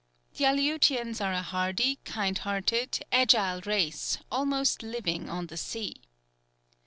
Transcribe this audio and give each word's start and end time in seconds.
The 0.35 0.45
Aleutians 0.45 1.21
are 1.21 1.31
a 1.31 1.43
hardy, 1.43 1.99
kind 2.05 2.35
hearted, 2.39 3.05
agile 3.11 3.61
race, 3.63 4.17
almost 4.31 4.81
living 4.81 5.29
on 5.29 5.45
the 5.45 5.57
sea. 5.57 6.01